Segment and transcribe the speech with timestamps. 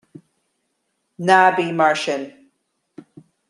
[1.25, 2.23] Ná bí mar sin.